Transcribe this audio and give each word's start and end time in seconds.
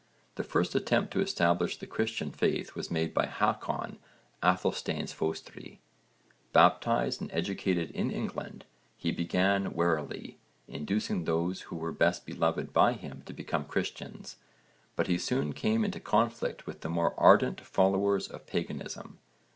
The 0.33 0.43
first 0.43 0.73
attempt 0.73 1.13
to 1.13 1.19
establish 1.21 1.77
the 1.77 1.85
Christian 1.85 2.31
faith 2.31 2.73
was 2.73 2.89
made 2.89 3.13
by 3.13 3.27
Hákon 3.27 3.97
Aðalsteinsfóstri 4.41 4.93
(v. 4.95 5.05
supra, 5.05 5.61
p. 5.61 5.77
36). 5.77 5.79
Baptised 6.51 7.21
and 7.21 7.29
educated 7.31 7.91
in 7.91 8.09
England, 8.09 8.65
he 8.97 9.11
began 9.11 9.73
warily, 9.75 10.39
inducing 10.67 11.25
those 11.25 11.61
who 11.69 11.75
were 11.75 11.91
best 11.91 12.25
beloved 12.25 12.73
by 12.73 12.93
him 12.93 13.21
to 13.27 13.33
become 13.33 13.65
Christians, 13.65 14.37
but 14.95 15.05
he 15.05 15.19
soon 15.19 15.53
came 15.53 15.85
into 15.85 15.99
conflict 15.99 16.65
with 16.65 16.81
the 16.81 16.89
more 16.89 17.13
ardent 17.15 17.61
followers 17.61 18.27
of 18.27 18.47
paganism. 18.47 19.19